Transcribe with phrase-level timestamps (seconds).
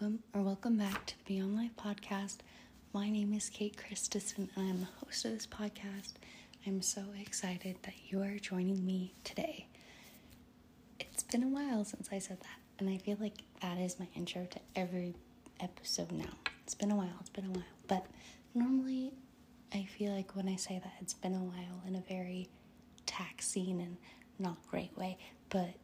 [0.00, 2.38] welcome or welcome back to the Beyond Life podcast.
[2.94, 6.12] My name is Kate Christensen and I'm the host of this podcast.
[6.66, 9.66] I'm so excited that you are joining me today.
[10.98, 14.08] It's been a while since I said that, and I feel like that is my
[14.16, 15.16] intro to every
[15.58, 16.32] episode now.
[16.62, 18.06] It's been a while, it's been a while, but
[18.54, 19.12] normally
[19.74, 22.48] I feel like when I say that it's been a while in a very
[23.04, 23.98] taxing and
[24.38, 25.18] not great way,
[25.50, 25.74] but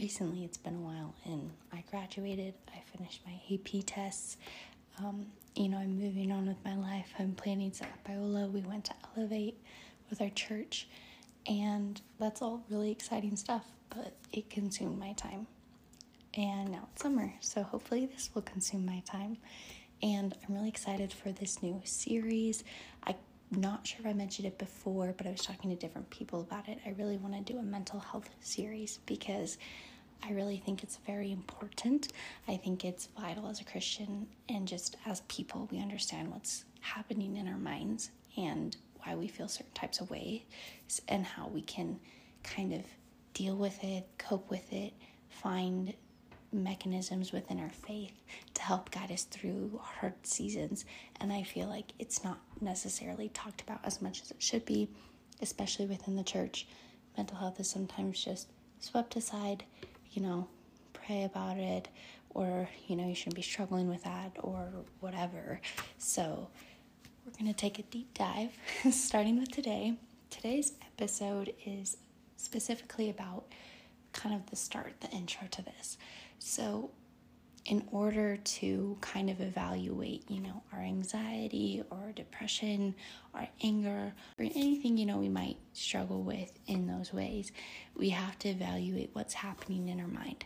[0.00, 4.38] recently it's been a while and I graduated, I finished my AP tests.
[4.98, 7.12] Um, you know, I'm moving on with my life.
[7.18, 8.50] I'm planning to Biola.
[8.50, 9.60] We went to Elevate
[10.08, 10.88] with our church,
[11.46, 15.46] and that's all really exciting stuff, but it consumed my time.
[16.34, 19.36] And now it's summer, so hopefully this will consume my time.
[20.02, 22.64] And I'm really excited for this new series.
[23.04, 23.16] I'm
[23.50, 26.68] not sure if I mentioned it before, but I was talking to different people about
[26.68, 26.78] it.
[26.86, 29.58] I really want to do a mental health series because
[30.22, 32.08] I really think it's very important.
[32.46, 37.36] I think it's vital as a Christian and just as people, we understand what's happening
[37.36, 40.42] in our minds and why we feel certain types of ways
[41.08, 41.98] and how we can
[42.42, 42.82] kind of
[43.34, 44.92] deal with it, cope with it,
[45.28, 45.94] find
[46.52, 48.12] mechanisms within our faith
[48.54, 50.84] to help guide us through hard seasons.
[51.20, 54.88] And I feel like it's not necessarily talked about as much as it should be,
[55.40, 56.66] especially within the church.
[57.16, 58.48] Mental health is sometimes just
[58.80, 59.64] swept aside
[60.12, 60.48] you know,
[60.92, 61.88] pray about it,
[62.30, 64.68] or, you know, you shouldn't be struggling with that, or
[65.00, 65.60] whatever.
[65.98, 66.48] So,
[67.24, 68.50] we're going to take a deep dive,
[68.90, 69.94] starting with today.
[70.30, 71.96] Today's episode is
[72.36, 73.44] specifically about
[74.12, 75.98] kind of the start, the intro to this.
[76.38, 76.90] So,
[77.70, 82.96] in order to kind of evaluate, you know, our anxiety or depression
[83.32, 87.52] our anger or anything, you know, we might struggle with in those ways,
[87.94, 90.44] we have to evaluate what's happening in our mind.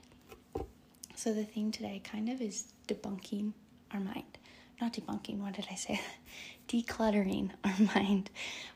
[1.15, 3.55] So the theme today kind of is debunking
[3.93, 4.39] our mind.
[4.79, 6.03] Not debunking, what did I say?
[6.69, 8.29] Decluttering our mind.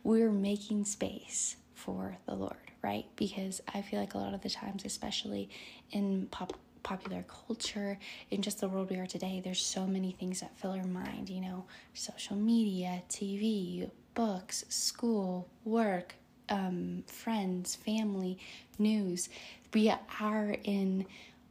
[0.02, 3.04] We're making space for the Lord, right?
[3.16, 5.50] Because I feel like a lot of the times, especially
[5.90, 7.98] in pop popular culture,
[8.30, 11.28] in just the world we are today, there's so many things that fill our mind,
[11.28, 16.14] you know, social media, TV, books, school, work,
[16.48, 18.38] um, friends, family,
[18.78, 19.28] news.
[19.74, 21.06] We are in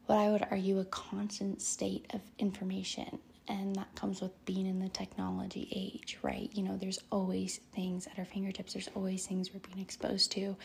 [0.06, 3.20] what I would argue a constant state of information.
[3.50, 6.50] And that comes with being in the technology age, right?
[6.54, 10.58] You know, there's always things at our fingertips, there's always things we're being exposed to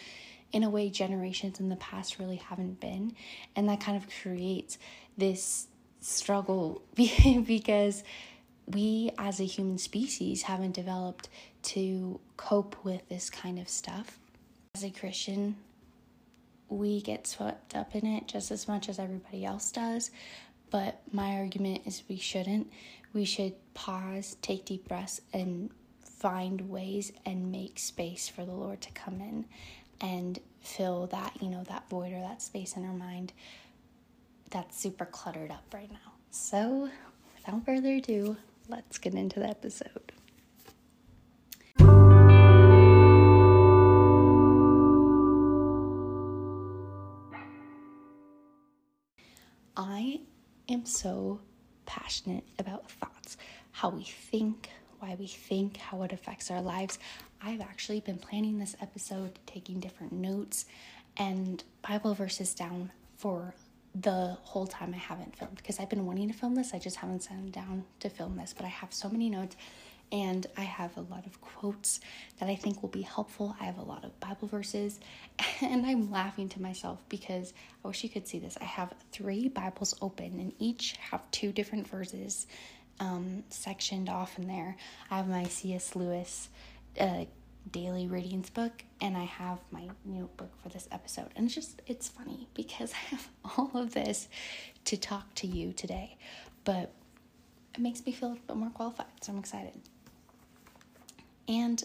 [0.53, 3.15] in a way generations in the past really haven't been.
[3.57, 4.79] And that kind of creates
[5.17, 5.69] this
[6.01, 8.05] struggle because
[8.67, 11.29] we as a human species haven't developed
[11.63, 14.19] to cope with this kind of stuff.
[14.75, 15.57] As a Christian,
[16.69, 20.11] we get swept up in it just as much as everybody else does.
[20.73, 22.73] But my argument is we shouldn't.
[23.13, 25.71] We should pause, take deep breaths, and
[26.03, 29.45] find ways and make space for the Lord to come in
[30.01, 33.35] and fill that, you know, that void or that space in our mind
[34.51, 36.13] that's super cluttered up right now.
[36.31, 36.89] So,
[37.37, 40.12] without further ado, let's get into the episode.
[50.69, 51.41] Am so
[51.87, 53.37] passionate about thoughts,
[53.73, 56.99] how we think, why we think, how it affects our lives.
[57.43, 60.67] I've actually been planning this episode, taking different notes
[61.17, 63.55] and Bible verses down for
[63.95, 66.73] the whole time I haven't filmed because I've been wanting to film this.
[66.73, 69.57] I just haven't sat down to film this, but I have so many notes
[70.13, 72.01] and I have a lot of quotes
[72.39, 73.57] that I think will be helpful.
[73.59, 75.01] I have a lot of Bible verses,
[75.63, 78.59] and I'm laughing to myself because I wish you could see this.
[78.61, 82.47] I have three Bibles open, and each have two different verses
[83.01, 84.77] um, sectioned off in there.
[85.11, 85.97] I have my C.S.
[85.97, 86.51] Lewis
[87.01, 87.25] uh,
[87.71, 91.29] daily readings book, and I have my notebook for this episode.
[91.37, 94.29] And it's just, it's funny because I have all of this
[94.85, 96.19] to talk to you today,
[96.65, 96.93] but
[97.75, 99.81] it makes me feel a little bit more qualified, so I'm excited.
[101.53, 101.85] And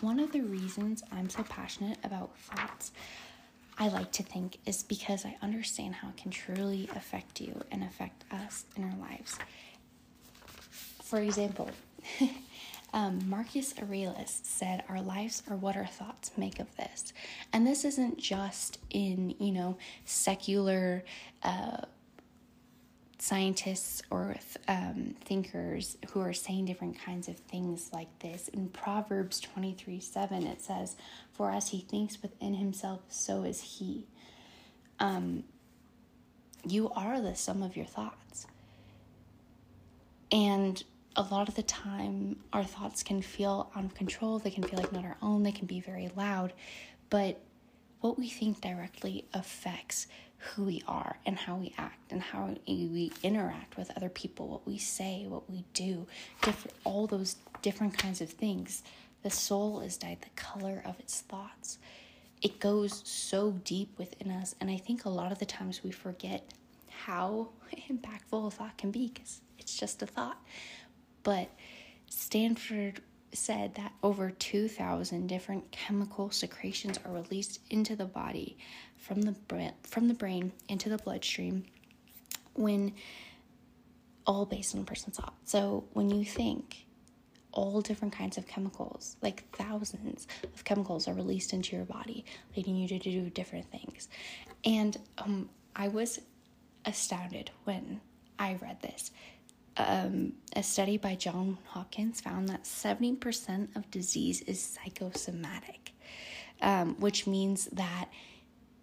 [0.00, 2.90] one of the reasons I'm so passionate about thoughts,
[3.78, 7.84] I like to think, is because I understand how it can truly affect you and
[7.84, 9.38] affect us in our lives.
[11.04, 11.70] For example,
[12.92, 17.12] um, Marcus Aurelius said, Our lives are what our thoughts make of this.
[17.52, 21.04] And this isn't just in, you know, secular
[21.44, 21.82] uh,
[23.18, 24.36] scientists or
[24.68, 28.48] um, thinkers who are saying different kinds of things like this.
[28.48, 30.96] In Proverbs 23 7, it says,
[31.32, 34.06] For as he thinks within himself, so is he.
[35.00, 35.44] Um,
[36.66, 38.46] you are the sum of your thoughts
[40.30, 40.82] And
[41.16, 44.38] a lot of the time, our thoughts can feel out of control.
[44.38, 45.42] They can feel like not our own.
[45.42, 46.52] They can be very loud.
[47.10, 47.40] But
[48.00, 50.06] what we think directly affects
[50.38, 54.66] who we are and how we act and how we interact with other people, what
[54.66, 56.06] we say, what we do,
[56.42, 58.82] different, all those different kinds of things.
[59.22, 61.78] The soul is dyed the color of its thoughts.
[62.40, 65.90] It goes so deep within us, and I think a lot of the times we
[65.90, 66.44] forget
[66.88, 67.48] how
[67.90, 70.40] impactful a thought can be because it's just a thought.
[71.24, 71.50] But
[72.08, 73.00] Stanford
[73.32, 78.56] said that over 2,000 different chemical secretions are released into the body
[78.96, 81.64] from the brain, from the brain into the bloodstream
[82.54, 82.92] when
[84.26, 85.34] all based on a person's thought.
[85.44, 86.86] So when you think
[87.52, 92.24] all different kinds of chemicals, like thousands of chemicals, are released into your body,
[92.56, 94.08] leading you to do different things.
[94.64, 96.20] And um, I was
[96.84, 98.00] astounded when
[98.38, 99.10] I read this
[99.78, 105.92] um, a study by John Hopkins found that 70% of disease is psychosomatic,
[106.60, 108.08] um, which means that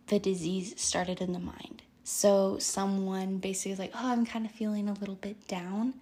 [0.07, 1.83] the disease started in the mind.
[2.03, 5.95] So, someone basically is like, oh, I'm kind of feeling a little bit down.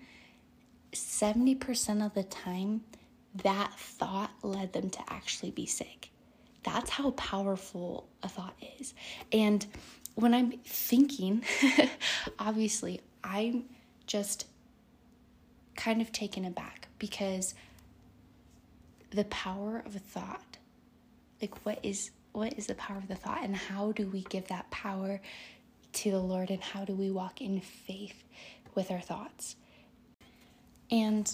[0.92, 2.82] 70% of the time,
[3.36, 6.12] that thought led them to actually be sick.
[6.64, 8.94] That's how powerful a thought is.
[9.32, 9.66] And
[10.16, 11.44] when I'm thinking,
[12.40, 13.66] obviously, I'm
[14.06, 14.46] just
[15.76, 17.54] kind of taken aback because
[19.12, 20.58] the power of a thought
[21.42, 24.48] like what is what is the power of the thought and how do we give
[24.48, 25.22] that power
[25.92, 28.24] to the lord and how do we walk in faith
[28.76, 29.56] with our thoughts?
[30.92, 31.32] And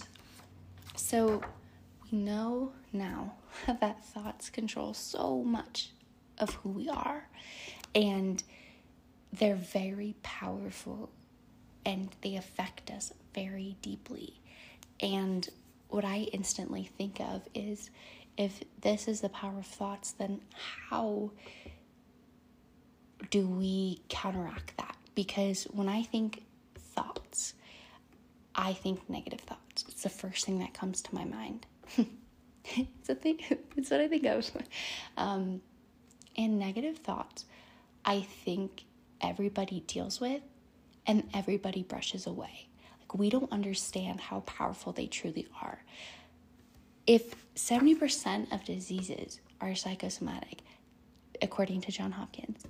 [0.95, 1.41] so
[2.11, 3.33] we know now
[3.67, 5.91] that thoughts control so much
[6.37, 7.27] of who we are
[7.93, 8.41] and
[9.33, 11.09] they're very powerful
[11.89, 14.39] and they affect us very deeply.
[14.99, 15.49] And
[15.87, 17.89] what I instantly think of is
[18.37, 20.39] if this is the power of thoughts, then
[20.89, 21.31] how
[23.31, 24.95] do we counteract that?
[25.15, 26.43] Because when I think
[26.77, 27.55] thoughts,
[28.53, 29.83] I think negative thoughts.
[29.87, 31.65] It's the first thing that comes to my mind.
[32.65, 33.39] it's a thing.
[33.75, 34.51] It's what I think of.
[35.17, 35.61] Um,
[36.37, 37.45] and negative thoughts,
[38.05, 38.83] I think
[39.21, 40.43] everybody deals with
[41.09, 42.69] and everybody brushes away.
[42.99, 45.83] Like, we don't understand how powerful they truly are.
[47.07, 50.59] If 70% of diseases are psychosomatic,
[51.41, 52.63] according to John Hopkins,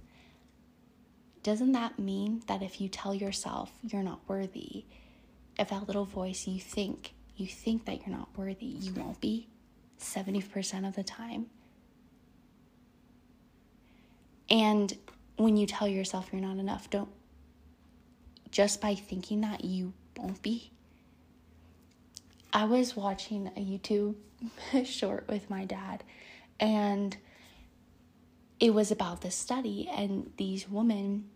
[1.44, 4.86] doesn't that mean that if you tell yourself you're not worthy,
[5.59, 9.50] if that little voice you think, you think that you're not worthy, you won't be
[10.00, 11.47] 70% of the time?
[14.50, 14.97] And
[15.36, 17.09] when you tell yourself you're not enough, don't
[18.51, 20.72] just by thinking that you won't be.
[22.51, 24.16] I was watching a YouTube
[24.86, 26.04] short with my dad,
[26.60, 27.16] and
[28.60, 31.30] it was about this study, and these women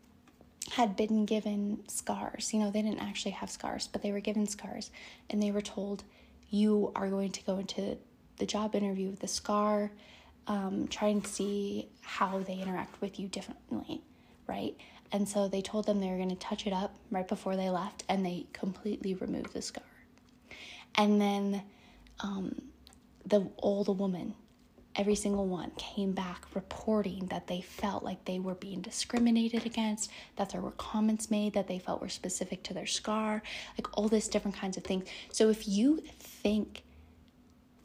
[0.71, 2.54] had been given scars.
[2.54, 4.92] You know, they didn't actually have scars, but they were given scars,
[5.30, 6.04] and they were told,
[6.50, 7.98] You are going to go into
[8.38, 9.92] the job interview with a scar,
[10.48, 14.01] um, try and see how they interact with you differently,
[14.48, 14.75] right?
[15.13, 17.70] And so they told them they were going to touch it up right before they
[17.70, 19.84] left, and they completely removed the scar.
[20.96, 21.63] And then
[22.20, 22.62] um,
[23.24, 24.34] the older woman,
[24.96, 30.10] every single one, came back reporting that they felt like they were being discriminated against,
[30.36, 33.43] that there were comments made that they felt were specific to their scar,
[33.77, 35.08] like all this different kinds of things.
[35.32, 36.84] So if you think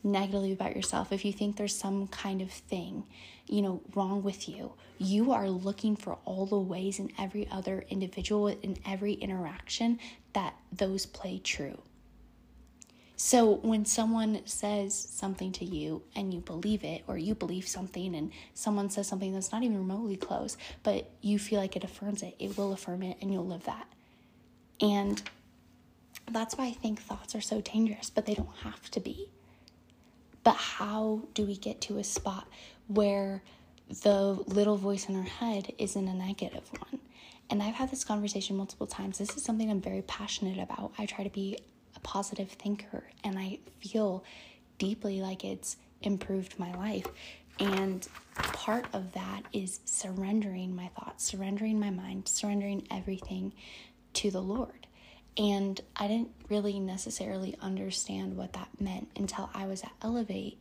[0.02, 3.04] negatively about yourself, if you think there's some kind of thing,
[3.49, 7.85] you know, wrong with you, you are looking for all the ways in every other
[7.88, 9.99] individual, in every interaction,
[10.33, 11.78] that those play true.
[13.21, 18.14] So when someone says something to you and you believe it, or you believe something
[18.14, 22.23] and someone says something that's not even remotely close, but you feel like it affirms
[22.23, 23.88] it, it will affirm it and you'll live that.
[24.81, 25.21] And
[26.31, 29.31] that's why I think thoughts are so dangerous, but they don't have to be.
[30.49, 32.49] But how do we get to a spot
[32.87, 33.43] where
[34.02, 37.00] the little voice in our head isn't a negative one?
[37.50, 39.19] And I've had this conversation multiple times.
[39.19, 40.93] This is something I'm very passionate about.
[40.97, 41.59] I try to be
[41.97, 44.25] a positive thinker, and I feel
[44.78, 47.05] deeply like it's improved my life.
[47.61, 53.52] And part of that is surrendering my thoughts, surrendering my mind, surrendering everything
[54.14, 54.88] to the Lord.
[55.38, 60.59] And I didn't really necessarily understand what that meant until I was at Elevate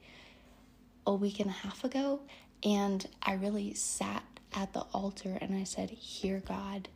[1.05, 2.22] a week and a half ago.
[2.63, 6.89] And I really sat at the altar and I said, Here, God,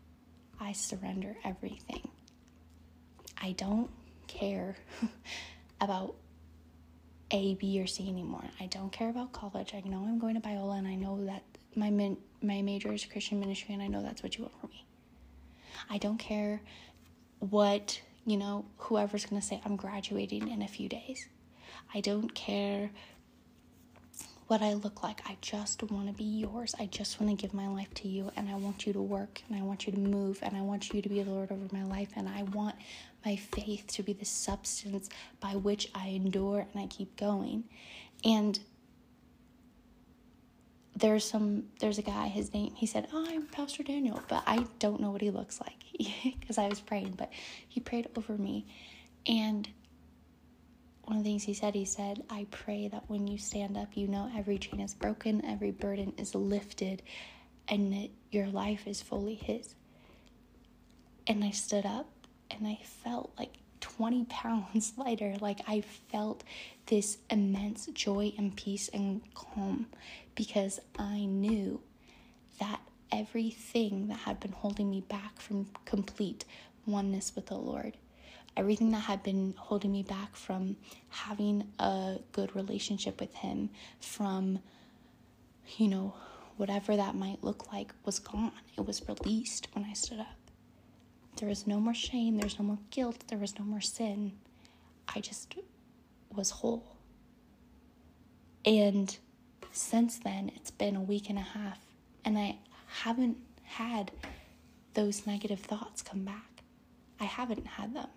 [0.59, 2.07] I surrender everything.
[3.41, 3.89] I don't
[4.27, 4.75] care
[5.81, 6.15] about
[7.31, 8.45] A, B, or C anymore.
[8.59, 9.73] I don't care about college.
[9.73, 11.43] I know I'm going to Biola and I know that
[11.75, 14.67] my min- my major is Christian ministry and I know that's what you want for
[14.67, 14.85] me.
[15.89, 16.61] I don't care
[17.41, 21.27] what, you know, whoever's going to say I'm graduating in a few days.
[21.93, 22.91] I don't care
[24.47, 25.21] what I look like.
[25.29, 26.75] I just want to be yours.
[26.77, 29.41] I just want to give my life to you and I want you to work
[29.47, 31.73] and I want you to move and I want you to be the Lord over
[31.73, 32.75] my life and I want
[33.25, 37.63] my faith to be the substance by which I endure and I keep going.
[38.25, 38.59] And
[40.95, 44.65] there's some there's a guy his name he said oh i'm pastor daniel but i
[44.79, 45.77] don't know what he looks like
[46.39, 47.29] because i was praying but
[47.67, 48.65] he prayed over me.
[49.27, 49.69] And
[51.03, 53.95] one of the things he said he said i pray that when you stand up
[53.95, 57.01] you know every chain is broken every burden is lifted
[57.67, 59.75] and that your life is fully his.
[61.27, 62.07] And i stood up
[62.49, 65.35] and i felt like 20 pounds lighter.
[65.41, 66.43] Like I felt
[66.85, 69.87] this immense joy and peace and calm
[70.35, 71.81] because I knew
[72.59, 72.79] that
[73.11, 76.45] everything that had been holding me back from complete
[76.85, 77.97] oneness with the Lord,
[78.55, 80.77] everything that had been holding me back from
[81.09, 83.69] having a good relationship with Him,
[83.99, 84.59] from,
[85.77, 86.13] you know,
[86.57, 88.51] whatever that might look like, was gone.
[88.77, 90.40] It was released when I stood up.
[91.37, 94.33] There was no more shame, there was no more guilt, there was no more sin.
[95.13, 95.55] I just
[96.33, 96.95] was whole.
[98.65, 99.15] And
[99.71, 101.79] since then, it's been a week and a half,
[102.23, 102.57] and I
[102.87, 104.11] haven't had
[104.93, 106.63] those negative thoughts come back.
[107.19, 108.09] I haven't had them.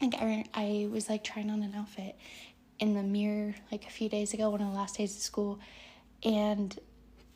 [0.00, 2.16] Like I, I was like trying on an outfit
[2.78, 5.58] in the mirror like a few days ago, one of the last days of school,
[6.22, 6.78] and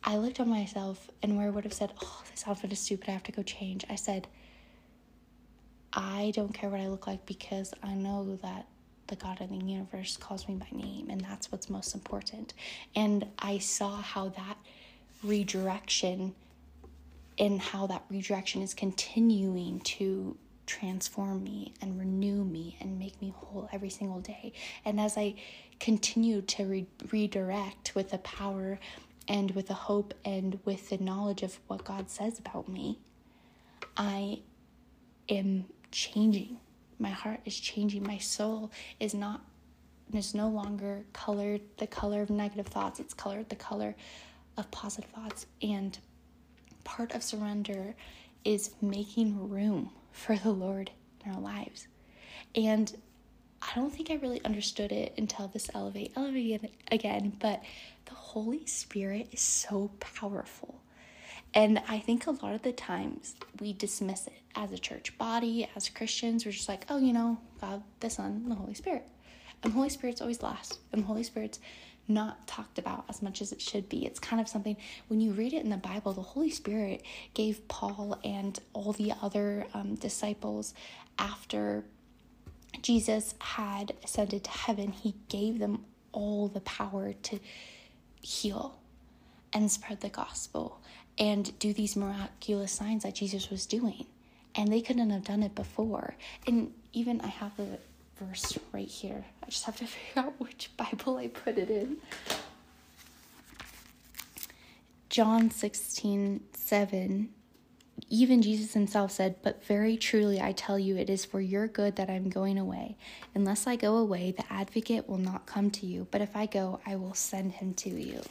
[0.02, 3.08] I looked at myself and where I would have said, Oh, this outfit is stupid,
[3.08, 3.84] I have to go change.
[3.88, 4.26] I said,
[5.92, 8.66] I don't care what I look like because I know that
[9.08, 12.54] the God in the universe calls me by name, and that's what's most important.
[12.94, 14.56] And I saw how that
[15.24, 16.34] redirection
[17.38, 23.34] and how that redirection is continuing to transform me and renew me and make me
[23.36, 24.52] whole every single day.
[24.84, 25.34] And as I
[25.80, 28.78] continue to re- redirect with the power
[29.30, 32.98] and with the hope and with the knowledge of what God says about me,
[33.96, 34.40] I
[35.28, 36.58] am changing.
[36.98, 38.02] My heart is changing.
[38.02, 39.40] My soul is not
[40.12, 42.98] is no longer colored the color of negative thoughts.
[42.98, 43.94] It's colored the color
[44.56, 45.46] of positive thoughts.
[45.62, 45.96] And
[46.82, 47.94] part of surrender
[48.44, 50.90] is making room for the Lord
[51.24, 51.86] in our lives.
[52.56, 52.92] And
[53.62, 57.62] I don't think I really understood it until this elevate elevate again, but
[58.06, 60.80] the Holy Spirit is so powerful.
[61.52, 65.68] And I think a lot of the times we dismiss it as a church body,
[65.74, 66.44] as Christians.
[66.44, 69.06] We're just like, oh, you know, God, the Son, the Holy Spirit.
[69.62, 70.78] And the Holy Spirit's always last.
[70.92, 71.58] And the Holy Spirit's
[72.08, 74.06] not talked about as much as it should be.
[74.06, 74.76] It's kind of something,
[75.08, 77.02] when you read it in the Bible, the Holy Spirit
[77.34, 80.74] gave Paul and all the other um, disciples
[81.18, 81.84] after
[82.82, 87.38] Jesus had ascended to heaven, he gave them all the power to
[88.20, 88.78] heal
[89.52, 90.80] and spread the gospel
[91.18, 94.06] and do these miraculous signs that Jesus was doing.
[94.54, 96.14] And they couldn't have done it before.
[96.46, 97.78] And even I have the
[98.18, 99.24] verse right here.
[99.42, 101.98] I just have to figure out which Bible I put it in.
[105.08, 107.30] John 16, 7
[108.08, 111.96] even Jesus himself said, But very truly I tell you, it is for your good
[111.96, 112.96] that I am going away.
[113.34, 116.80] Unless I go away, the advocate will not come to you, but if I go,
[116.86, 118.22] I will send him to you.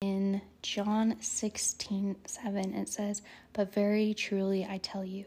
[0.00, 3.22] In John 16 7, it says,
[3.52, 5.24] But very truly I tell you,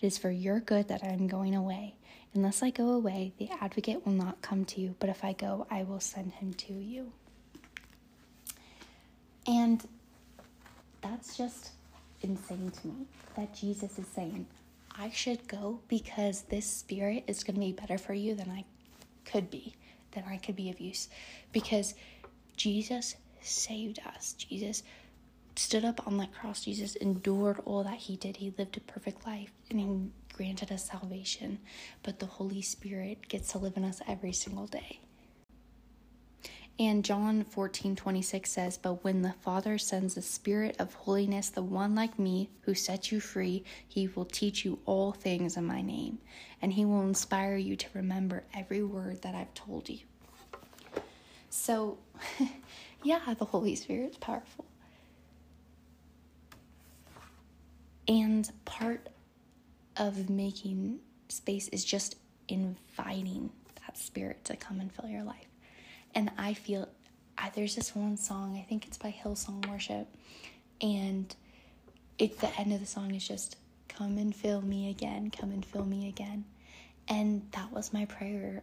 [0.00, 1.94] it is for your good that I am going away.
[2.34, 5.66] Unless I go away, the advocate will not come to you, but if I go,
[5.70, 7.12] I will send him to you.
[9.46, 9.86] And
[11.02, 11.72] that's just
[12.24, 14.46] insane to me that Jesus is saying,
[14.98, 18.64] I should go because this spirit is going to be better for you than I
[19.24, 19.74] could be,
[20.12, 21.08] than I could be of use.
[21.52, 21.94] Because
[22.56, 24.34] Jesus saved us.
[24.34, 24.82] Jesus
[25.56, 26.64] stood up on that cross.
[26.64, 28.36] Jesus endured all that he did.
[28.36, 31.58] He lived a perfect life and he granted us salvation.
[32.02, 35.00] But the Holy Spirit gets to live in us every single day.
[36.78, 41.62] And John 14 26 says, But when the Father sends the Spirit of holiness, the
[41.62, 45.82] one like me who sets you free, he will teach you all things in my
[45.82, 46.18] name,
[46.60, 49.98] and he will inspire you to remember every word that I've told you.
[51.50, 51.98] So,
[53.02, 54.64] yeah, the Holy Spirit is powerful.
[58.08, 59.08] And part
[59.96, 62.16] of making space is just
[62.48, 63.50] inviting
[63.86, 65.51] that spirit to come and fill your life.
[66.14, 66.88] And I feel
[67.38, 70.06] I, there's this one song, I think it's by Hillsong Worship,
[70.80, 71.34] and
[72.18, 73.56] it the end of the song is just
[73.88, 76.44] come and fill me again, come and fill me again.
[77.08, 78.62] And that was my prayer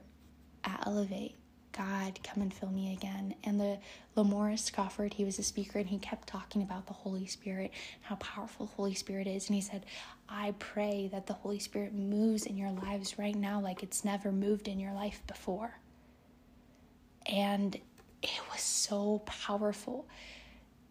[0.63, 1.35] at Elevate.
[1.71, 3.35] God, come and fill me again.
[3.43, 3.77] And the
[4.17, 8.15] Lamorris Crawford, he was a speaker and he kept talking about the Holy Spirit, how
[8.15, 9.47] powerful Holy Spirit is.
[9.47, 9.85] And he said,
[10.27, 14.31] I pray that the Holy Spirit moves in your lives right now like it's never
[14.31, 15.79] moved in your life before.
[17.29, 17.75] And
[18.21, 20.07] it was so powerful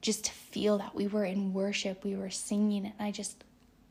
[0.00, 3.44] just to feel that we were in worship, we were singing, and I just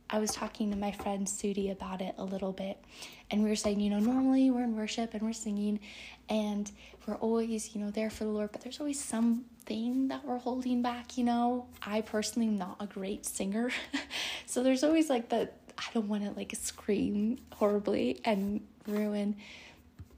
[0.10, 2.82] I was talking to my friend Sudi about it a little bit,
[3.30, 5.82] and we were saying, you know, normally we're in worship and we're singing,
[6.30, 6.72] and
[7.06, 10.82] we're always, you know, there for the Lord, but there's always something that we're holding
[10.82, 11.68] back, you know.
[11.82, 13.70] I personally am not a great singer,
[14.46, 19.36] so there's always like the I don't want to like scream horribly and ruin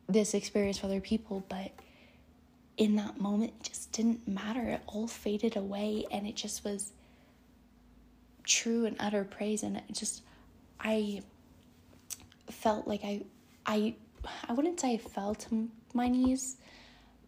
[0.08, 1.72] this experience for other people, but
[2.80, 4.62] in that moment, it just didn't matter.
[4.62, 6.94] It all faded away, and it just was
[8.50, 10.24] true and utter praise and it just
[10.80, 11.22] I
[12.50, 13.22] felt like I
[13.66, 13.96] I
[14.48, 16.58] I wouldn't say I fell to my knees,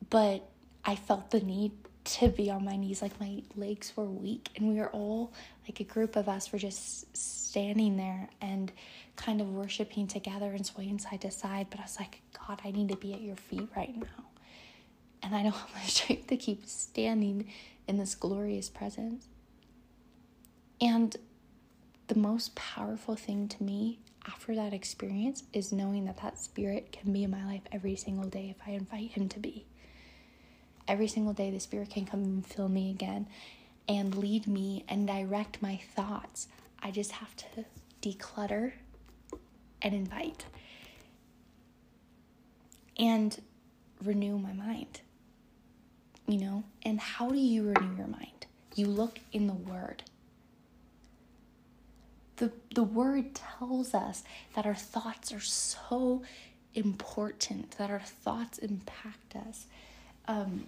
[0.10, 0.50] but
[0.84, 1.72] I felt the need
[2.04, 3.02] to be on my knees.
[3.02, 5.32] Like my legs were weak and we were all
[5.68, 8.72] like a group of us were just standing there and
[9.16, 11.68] kind of worshiping together and swaying side to side.
[11.70, 14.31] But i was like god i need to be at your feet right now
[15.24, 17.52] and i don't have the strength to keep standing
[17.88, 19.28] in this glorious presence
[20.80, 21.16] and
[22.08, 27.14] the most powerful thing to me after that experience is knowing that that spirit can
[27.14, 29.66] be in my life every single day if I invite him to be.
[30.88, 33.28] Every single day, the spirit can come and fill me again
[33.88, 36.48] and lead me and direct my thoughts.
[36.82, 37.66] I just have to
[38.02, 38.74] declutter
[39.82, 40.46] and invite
[42.98, 43.40] and
[44.04, 45.02] renew my mind.
[46.32, 48.46] You know, and how do you renew your mind?
[48.76, 50.04] You look in the Word
[52.42, 54.24] the, the word tells us
[54.56, 56.24] that our thoughts are so
[56.74, 59.68] important, that our thoughts impact us.
[60.28, 60.66] Um,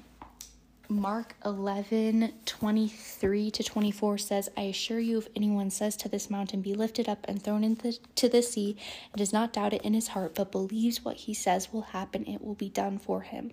[0.88, 6.62] Mark 11, 23 to 24 says, I assure you, if anyone says to this mountain,
[6.62, 8.78] Be lifted up and thrown into the, the sea,
[9.12, 12.28] and does not doubt it in his heart, but believes what he says will happen,
[12.28, 13.52] it will be done for him.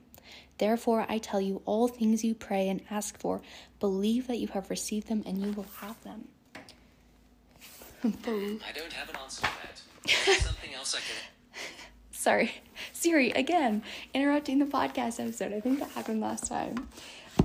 [0.59, 3.41] Therefore, I tell you, all things you pray and ask for,
[3.79, 6.29] believe that you have received them, and you will have them.
[8.05, 10.41] I don't have an answer to that.
[10.41, 11.61] Something else I can.
[12.13, 12.53] Sorry,
[12.93, 13.83] Siri, again,
[14.15, 15.53] interrupting the podcast episode.
[15.53, 16.89] I think that happened last time.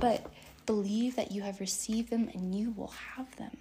[0.00, 0.26] But
[0.66, 3.56] believe that you have received them and you will have them.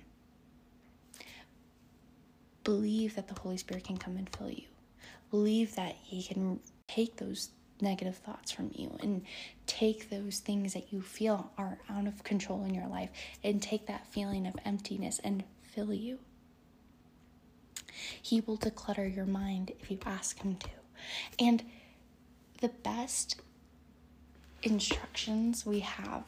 [2.63, 4.63] Believe that the Holy Spirit can come and fill you.
[5.29, 7.49] Believe that He can take those
[7.81, 9.23] negative thoughts from you and
[9.67, 13.09] take those things that you feel are out of control in your life
[13.43, 16.19] and take that feeling of emptiness and fill you.
[18.21, 20.69] He will declutter your mind if you ask Him to.
[21.39, 21.63] And
[22.61, 23.41] the best
[24.63, 26.23] instructions we have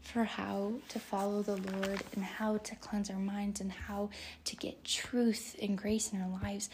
[0.00, 4.10] for how to follow the Lord and how to cleanse our minds and how
[4.44, 6.70] to get truth and grace in our lives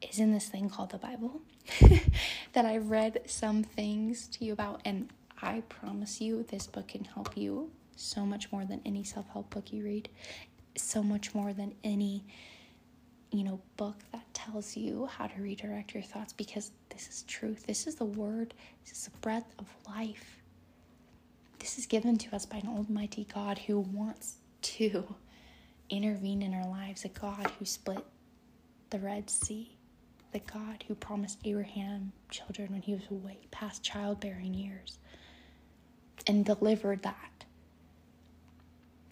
[0.00, 1.40] is in this thing called the Bible
[2.52, 4.80] that I read some things to you about.
[4.84, 9.28] And I promise you, this book can help you so much more than any self
[9.30, 10.08] help book you read,
[10.76, 12.24] so much more than any
[13.32, 17.66] you know, book that tells you how to redirect your thoughts because this is truth.
[17.66, 18.52] This is the word.
[18.84, 20.42] This is the breath of life.
[21.58, 25.14] This is given to us by an almighty God who wants to
[25.90, 28.04] intervene in our lives, a God who split
[28.90, 29.76] the Red Sea,
[30.32, 34.98] the God who promised Abraham children when he was way past childbearing years
[36.26, 37.44] and delivered that.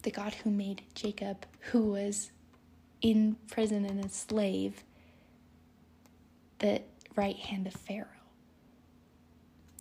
[0.03, 2.31] The God who made Jacob, who was
[3.01, 4.83] in prison and a slave,
[6.59, 6.81] the
[7.15, 8.07] right hand of Pharaoh.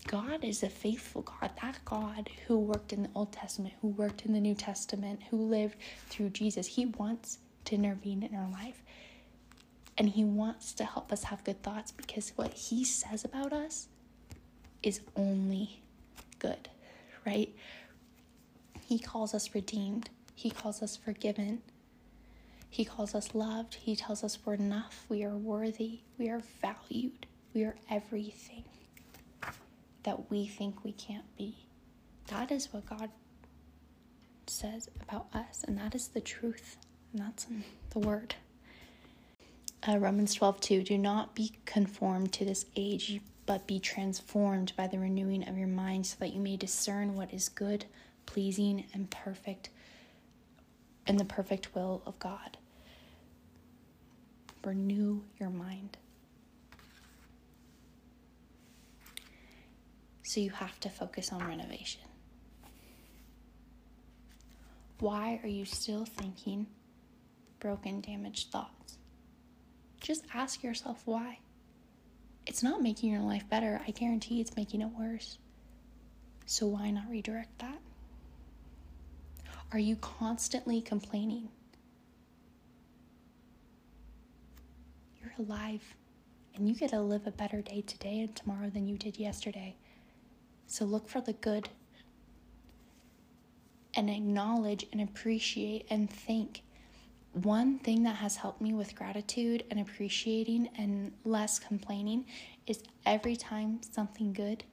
[0.06, 1.50] God is a faithful God.
[1.62, 5.36] That God who worked in the Old Testament, who worked in the New Testament, who
[5.36, 5.76] lived
[6.08, 8.82] through Jesus, He wants to intervene in our life.
[10.00, 13.88] And He wants to help us have good thoughts because what He says about us
[14.82, 15.82] is only
[16.38, 16.70] good,
[17.26, 17.54] right?
[18.80, 21.60] He calls us redeemed, He calls us forgiven.
[22.72, 23.74] He calls us loved.
[23.74, 25.04] He tells us we're enough.
[25.08, 26.00] We are worthy.
[26.18, 27.26] We are valued.
[27.52, 28.64] We are everything
[30.04, 31.56] that we think we can't be.
[32.28, 33.10] That is what God
[34.46, 36.76] says about us, and that is the truth,
[37.12, 38.36] and that's in the Word.
[39.86, 40.82] Uh, Romans 12 2.
[40.82, 45.68] Do not be conformed to this age, but be transformed by the renewing of your
[45.68, 47.86] mind, so that you may discern what is good,
[48.26, 49.70] pleasing, and perfect,
[51.06, 52.58] and the perfect will of God.
[54.64, 55.96] Renew your mind.
[60.22, 62.02] So you have to focus on renovation.
[65.00, 66.66] Why are you still thinking
[67.58, 68.79] broken, damaged thoughts?
[70.00, 71.38] Just ask yourself why.
[72.46, 73.80] It's not making your life better.
[73.86, 75.38] I guarantee it's making it worse.
[76.46, 77.78] So why not redirect that?
[79.72, 81.48] Are you constantly complaining?
[85.20, 85.94] You're alive
[86.54, 89.76] and you get to live a better day today and tomorrow than you did yesterday.
[90.66, 91.68] So look for the good
[93.94, 96.62] and acknowledge and appreciate and thank.
[97.32, 102.26] One thing that has helped me with gratitude and appreciating and less complaining
[102.66, 104.64] is every time something good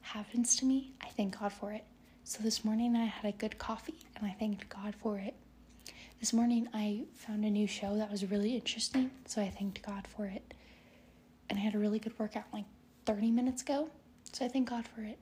[0.00, 1.84] happens to me, I thank God for it.
[2.24, 5.34] So this morning I had a good coffee and I thanked God for it.
[6.18, 10.06] This morning I found a new show that was really interesting, so I thanked God
[10.06, 10.54] for it.
[11.50, 12.64] And I had a really good workout like
[13.04, 13.90] 30 minutes ago,
[14.32, 15.18] so I thank God for it.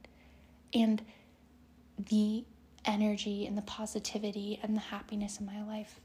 [0.73, 1.03] And
[1.99, 2.45] the
[2.85, 6.01] energy and the positivity and the happiness in my life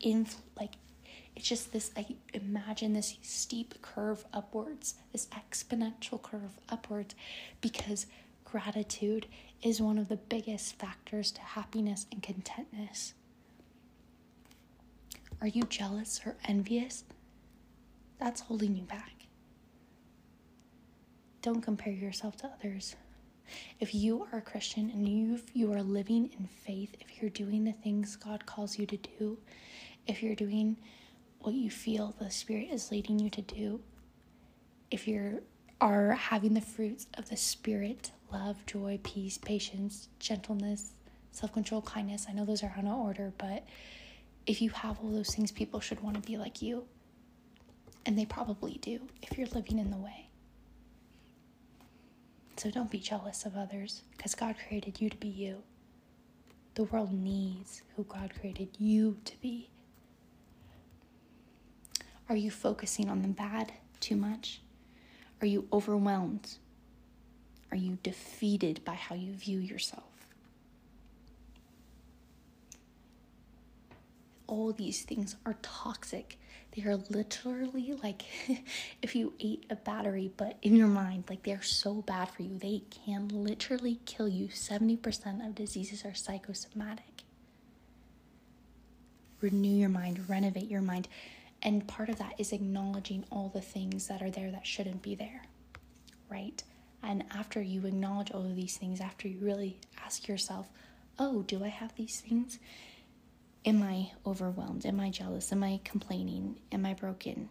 [0.00, 0.26] in
[0.58, 0.72] like
[1.36, 7.14] it's just this i imagine this steep curve upwards this exponential curve upwards
[7.60, 8.06] because
[8.44, 9.26] gratitude
[9.62, 13.14] is one of the biggest factors to happiness and contentness.
[15.40, 17.04] Are you jealous or envious?
[18.18, 19.12] That's holding you back.
[21.42, 22.96] Don't compare yourself to others.
[23.80, 27.64] If you are a Christian and you you are living in faith, if you're doing
[27.64, 29.38] the things God calls you to do,
[30.08, 30.76] if you're doing
[31.40, 33.80] what you feel the Spirit is leading you to do,
[34.90, 35.42] if you
[35.80, 40.92] are having the fruits of the Spirit, love, joy, peace, patience, gentleness,
[41.30, 43.64] self control, kindness, I know those are out of order, but
[44.46, 46.84] if you have all those things, people should want to be like you.
[48.06, 50.28] And they probably do if you're living in the way.
[52.56, 55.62] So don't be jealous of others because God created you to be you.
[56.74, 59.68] The world needs who God created you to be.
[62.28, 64.60] Are you focusing on the bad too much?
[65.40, 66.56] Are you overwhelmed?
[67.70, 70.04] Are you defeated by how you view yourself?
[74.46, 76.38] All these things are toxic
[76.78, 78.24] they are literally like
[79.02, 82.56] if you ate a battery, but in your mind, like they're so bad for you.
[82.58, 84.48] They can literally kill you.
[84.48, 87.22] 70% of diseases are psychosomatic.
[89.40, 91.08] Renew your mind, renovate your mind.
[91.62, 95.14] And part of that is acknowledging all the things that are there that shouldn't be
[95.14, 95.42] there,
[96.30, 96.62] right?
[97.02, 100.68] And after you acknowledge all of these things, after you really ask yourself,
[101.18, 102.58] oh, do I have these things?
[103.64, 104.86] Am I overwhelmed?
[104.86, 105.52] Am I jealous?
[105.52, 106.60] Am I complaining?
[106.70, 107.48] Am I broken?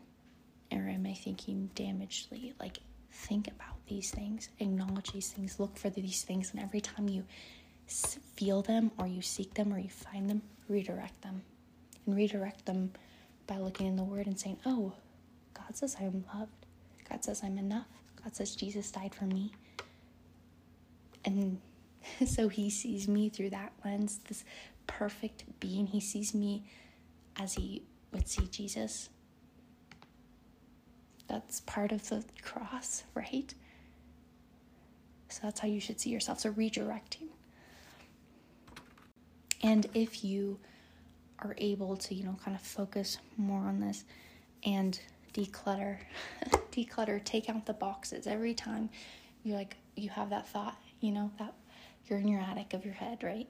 [0.72, 2.54] Or am I thinking damagedly?
[2.60, 2.80] Like,
[3.12, 7.24] think about these things, acknowledge these things, look for these things, and every time you
[7.88, 11.41] feel them or you seek them or you find them, redirect them.
[12.06, 12.91] And redirect them
[13.48, 14.94] by looking in the Word and saying, Oh,
[15.54, 16.52] God says I'm loved.
[17.10, 17.88] God says I'm enough.
[18.24, 19.54] God says Jesus died for me.
[21.26, 21.60] And
[22.26, 24.44] so He sees me through that lens, this
[24.88, 25.88] perfect being.
[25.88, 26.64] He sees me
[27.40, 29.10] as he would see Jesus.
[31.28, 33.54] That's part of the cross, right?
[35.30, 36.40] So that's how you should see yourself.
[36.40, 37.28] So redirecting.
[39.62, 40.60] And if you
[41.39, 44.04] are able to, you know, kind of focus more on this
[44.65, 45.00] and
[45.34, 45.97] declutter,
[46.71, 48.89] declutter, take out the boxes every time
[49.43, 51.54] you like you have that thought, you know, that
[52.06, 53.47] you're in your attic of your head, right?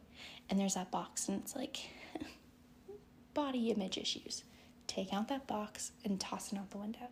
[0.49, 1.77] And there's that box, and it's like
[3.33, 4.43] body image issues.
[4.87, 7.09] Take out that box and toss it out the window.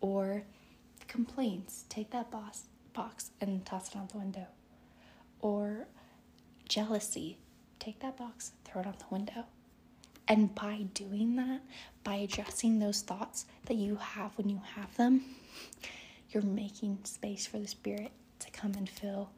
[0.00, 0.44] Or
[1.08, 4.46] complaints, take that box, box and toss it out the window.
[5.40, 5.86] Or
[6.68, 7.38] jealousy,
[7.78, 9.44] take that box, throw it out the window.
[10.26, 11.60] And by doing that,
[12.02, 15.22] by addressing those thoughts that you have when you have them,
[16.30, 18.10] you're making space for the Spirit
[18.40, 19.30] to come and fill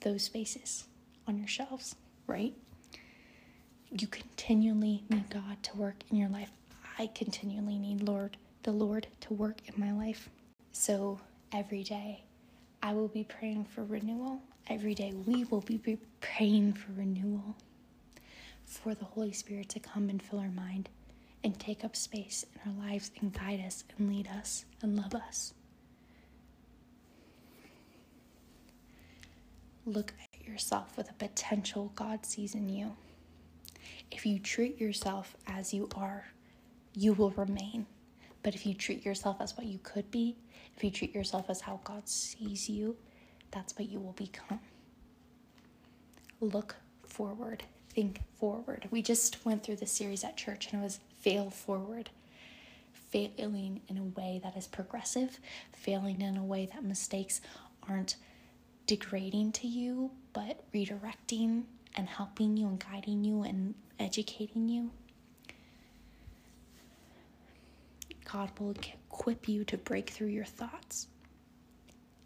[0.00, 0.84] those spaces
[1.26, 2.52] on your shelves, right?
[3.90, 6.50] You continually need God to work in your life.
[6.98, 10.28] I continually need Lord, the Lord to work in my life.
[10.72, 11.20] So
[11.52, 12.24] every day
[12.82, 14.42] I will be praying for renewal.
[14.68, 17.56] Every day we will be praying for renewal,
[18.66, 20.88] for the Holy Spirit to come and fill our mind
[21.42, 25.14] and take up space in our lives and guide us and lead us and love
[25.14, 25.52] us.
[29.86, 32.96] Look at yourself with the potential God sees in you.
[34.10, 36.26] If you treat yourself as you are,
[36.94, 37.86] you will remain.
[38.42, 40.36] But if you treat yourself as what you could be,
[40.76, 42.96] if you treat yourself as how God sees you,
[43.50, 44.60] that's what you will become.
[46.40, 47.64] Look forward,
[47.94, 48.88] think forward.
[48.90, 52.10] We just went through the series at church and it was fail forward.
[53.10, 55.38] Failing in a way that is progressive,
[55.72, 57.40] failing in a way that mistakes
[57.88, 58.16] aren't
[58.86, 61.62] degrading to you, but redirecting
[61.96, 64.90] and helping you and guiding you and educating you.
[68.30, 68.74] God will
[69.10, 71.06] equip you to break through your thoughts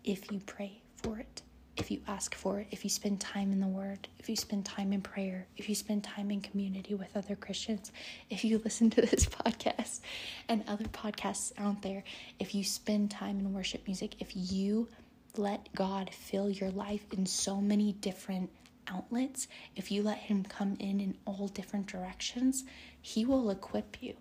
[0.05, 1.43] if you pray for it,
[1.79, 4.65] if you ask for it, if you spend time in the Word, if you spend
[4.65, 7.93] time in prayer, if you spend time in community with other Christians,
[8.31, 10.01] if you listen to this podcast
[10.49, 12.03] and other podcasts out there,
[12.39, 14.89] if you spend time in worship music, if you
[15.37, 18.51] let God fill your life in so many different
[18.89, 22.65] outlets, if you let Him come in in all different directions,
[23.01, 24.15] He will equip you.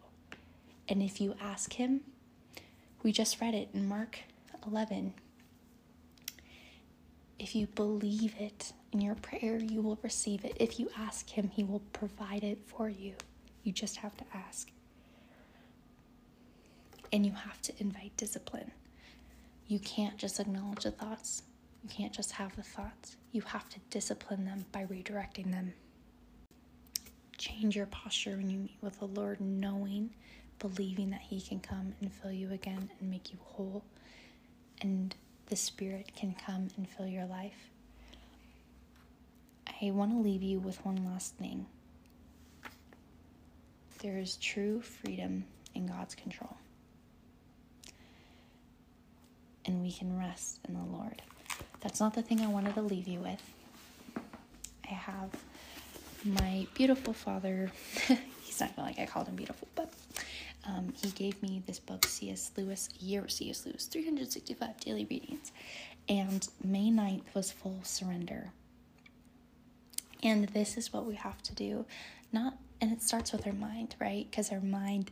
[0.88, 2.02] And if you ask Him,
[3.04, 4.20] we just read it in Mark
[4.66, 5.14] 11.
[7.40, 10.58] If you believe it in your prayer, you will receive it.
[10.60, 13.14] If you ask Him, He will provide it for you.
[13.64, 14.72] You just have to ask.
[17.14, 18.72] And you have to invite discipline.
[19.68, 21.44] You can't just acknowledge the thoughts.
[21.84, 23.18] You can't just have the thoughts.
[23.32, 25.74] You have to discipline them by redirecting them.
[27.38, 30.10] Change your posture when you meet with the Lord, knowing,
[30.60, 33.84] believing that He can come and fill you again and make you whole,
[34.82, 35.16] and
[35.48, 37.70] the Spirit can come and fill your life.
[39.82, 41.66] I want to leave you with one last thing.
[44.00, 46.58] There is true freedom in God's control
[49.68, 51.22] and we can rest in the Lord.
[51.82, 53.42] That's not the thing I wanted to leave you with.
[54.90, 55.30] I have
[56.24, 57.72] my beautiful father.
[58.42, 59.92] He's not like I called him beautiful, but
[60.66, 62.52] um, he gave me this book, C.S.
[62.58, 63.66] Lewis, year of C.S.
[63.66, 65.52] Lewis, 365 daily readings.
[66.10, 68.52] And May 9th was full surrender.
[70.24, 71.86] And this is what we have to do.
[72.32, 74.28] Not, and it starts with our mind, right?
[74.30, 75.12] Because our mind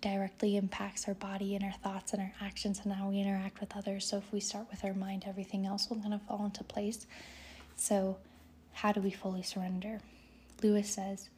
[0.00, 3.76] directly impacts our body and our thoughts and our actions and how we interact with
[3.76, 4.06] others.
[4.06, 7.06] So if we start with our mind, everything else will kind of fall into place.
[7.76, 8.16] So,
[8.72, 10.00] how do we fully surrender?
[10.62, 11.28] Lewis says,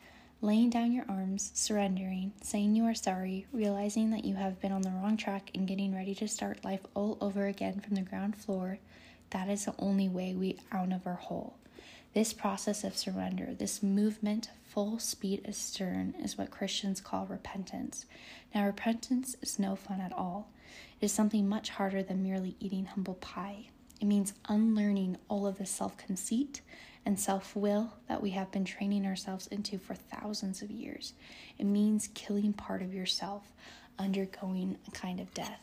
[0.41, 4.83] laying down your arms, surrendering, saying you are sorry, realizing that you have been on
[4.83, 8.37] the wrong track, and getting ready to start life all over again from the ground
[8.37, 8.79] floor,
[9.31, 11.57] that is the only way we out of our hole.
[12.15, 18.07] This process of surrender, this movement full speed astern, is what Christians call repentance.
[18.55, 20.49] Now, repentance is no fun at all.
[21.01, 23.67] It is something much harder than merely eating humble pie.
[24.01, 26.61] It means unlearning all of the self conceit
[27.09, 31.15] and self will that we have been training ourselves into for thousands of years.
[31.59, 33.51] It means killing part of yourself,
[33.99, 35.63] undergoing a kind of death.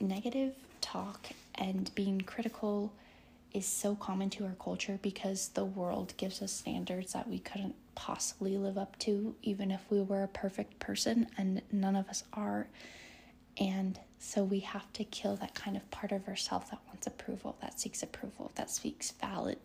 [0.00, 2.90] Negative talk and being critical
[3.52, 7.74] is so common to our culture because the world gives us standards that we couldn't
[7.94, 12.24] possibly live up to, even if we were a perfect person, and none of us
[12.32, 12.66] are.
[13.58, 17.58] And so we have to kill that kind of part of ourselves that wants approval,
[17.60, 19.58] that seeks approval, that seeks valid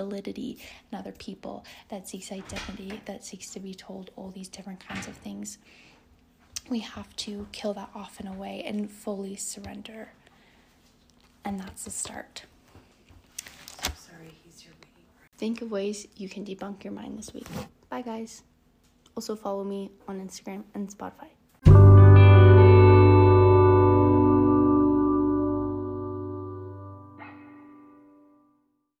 [0.00, 0.58] validity
[0.90, 5.06] in other people, that seeks identity, that seeks to be told all these different kinds
[5.06, 5.58] of things.
[6.68, 10.08] We have to kill that off in a way and fully surrender.
[11.44, 12.44] And that's the start.
[15.40, 17.46] Think of ways you can debunk your mind this week.
[17.88, 18.42] Bye, guys.
[19.16, 21.30] Also, follow me on Instagram and Spotify.